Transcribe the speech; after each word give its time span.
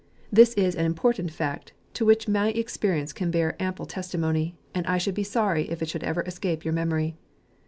This 0.31 0.55
is 0.55 0.73
an 0.73 0.87
important 0.87 1.29
fact, 1.29 1.73
to 1.93 2.03
which 2.05 2.27
my 2.27 2.47
experience 2.49 3.13
can 3.13 3.29
bear 3.29 3.55
am 3.61 3.75
ple 3.75 3.85
testimony, 3.85 4.57
and 4.73 4.83
I 4.87 4.97
should 4.97 5.13
be 5.13 5.21
sorry 5.23 5.69
if 5.69 5.83
it 5.83 5.89
should 5.89 6.03
ever 6.03 6.23
escape 6.23 6.65
your 6.65 6.73
memory. 6.73 7.15